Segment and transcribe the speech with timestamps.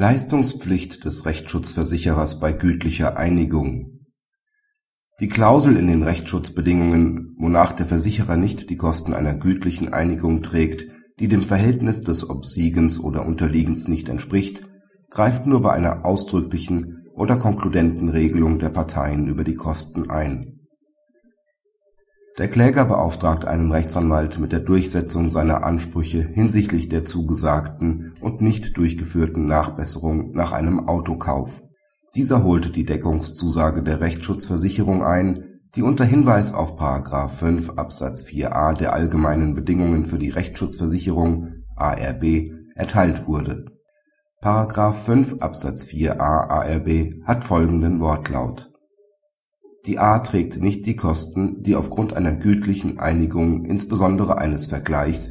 [0.00, 4.06] Leistungspflicht des Rechtsschutzversicherers bei gütlicher Einigung.
[5.20, 10.86] Die Klausel in den Rechtsschutzbedingungen, wonach der Versicherer nicht die Kosten einer gütlichen Einigung trägt,
[11.18, 14.62] die dem Verhältnis des Obsiegens oder Unterliegens nicht entspricht,
[15.10, 20.59] greift nur bei einer ausdrücklichen oder konkludenten Regelung der Parteien über die Kosten ein
[22.38, 28.76] der Kläger beauftragt einen Rechtsanwalt mit der Durchsetzung seiner Ansprüche hinsichtlich der zugesagten und nicht
[28.76, 31.62] durchgeführten Nachbesserung nach einem Autokauf.
[32.14, 36.80] Dieser holt die Deckungszusage der Rechtsschutzversicherung ein, die unter Hinweis auf§
[37.28, 42.24] 5 Absatz 4a der Allgemeinen Bedingungen für die Rechtsschutzversicherung (ARB)
[42.74, 43.66] erteilt wurde.§
[44.92, 48.69] 5 Absatz 4a ARB hat folgenden Wortlaut
[49.86, 55.30] die A trägt nicht die Kosten, die aufgrund einer gütlichen Einigung, insbesondere eines Vergleichs,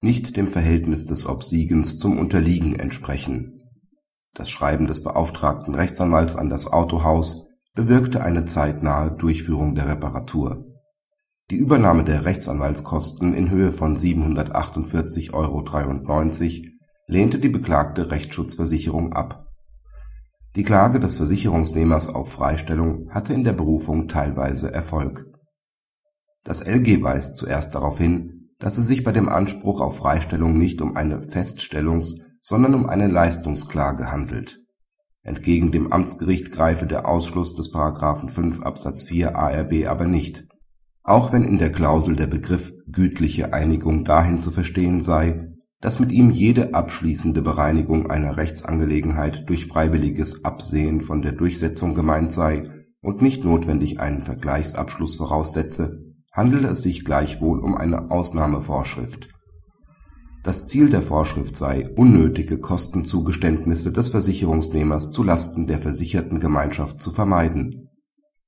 [0.00, 3.60] nicht dem Verhältnis des Obsiegens zum Unterliegen entsprechen.
[4.32, 10.64] Das Schreiben des beauftragten Rechtsanwalts an das Autohaus bewirkte eine zeitnahe Durchführung der Reparatur.
[11.50, 15.62] Die Übernahme der Rechtsanwaltskosten in Höhe von 748,93 Euro
[17.06, 19.49] lehnte die beklagte Rechtsschutzversicherung ab
[20.56, 25.26] die Klage des Versicherungsnehmers auf Freistellung hatte in der Berufung teilweise Erfolg.
[26.44, 30.82] Das LG weist zuerst darauf hin, dass es sich bei dem Anspruch auf Freistellung nicht
[30.82, 34.60] um eine Feststellungs sondern um eine Leistungsklage handelt.
[35.22, 37.72] Entgegen dem Amtsgericht greife der Ausschluss des§
[38.28, 40.48] 5 Absatz 4 ARB aber nicht.
[41.02, 46.12] Auch wenn in der Klausel der Begriff gütliche Einigung dahin zu verstehen sei dass mit
[46.12, 52.64] ihm jede abschließende Bereinigung einer Rechtsangelegenheit durch freiwilliges Absehen von der Durchsetzung gemeint sei
[53.00, 59.30] und nicht notwendig einen Vergleichsabschluss voraussetze, handele es sich gleichwohl um eine Ausnahmevorschrift.
[60.42, 67.10] Das Ziel der Vorschrift sei, unnötige Kostenzugeständnisse des Versicherungsnehmers zu Lasten der versicherten Gemeinschaft zu
[67.10, 67.88] vermeiden.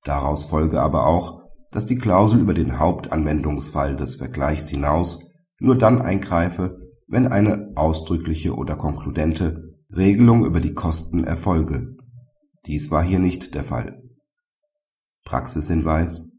[0.05, 5.21] Daraus folge aber auch, dass die Klausel über den Hauptanwendungsfall des Vergleichs hinaus
[5.59, 6.82] nur dann eingreife
[7.13, 11.95] wenn eine ausdrückliche oder konkludente Regelung über die Kosten erfolge.
[12.65, 14.03] Dies war hier nicht der Fall.
[15.23, 16.31] Praxishinweis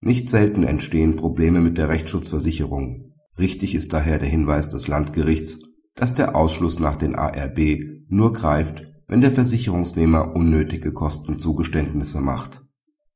[0.00, 3.12] Nicht selten entstehen Probleme mit der Rechtsschutzversicherung.
[3.38, 5.60] Richtig ist daher der Hinweis des Landgerichts,
[5.96, 7.78] dass der Ausschluss nach den ARB
[8.08, 12.62] nur greift, wenn der Versicherungsnehmer unnötige Kostenzugeständnisse macht.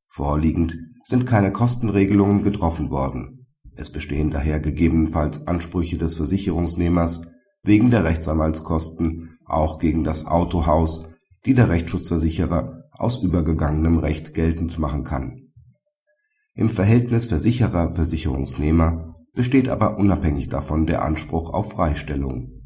[0.05, 3.38] Vorliegend sind keine Kostenregelungen getroffen worden
[3.79, 7.21] es bestehen daher gegebenenfalls Ansprüche des Versicherungsnehmers
[7.63, 11.09] wegen der Rechtsanwaltskosten auch gegen das Autohaus,
[11.45, 15.51] die der Rechtsschutzversicherer aus übergegangenem Recht geltend machen kann.
[16.53, 22.58] Im Verhältnis Versicherer-Versicherungsnehmer besteht aber unabhängig davon der Anspruch auf Freistellung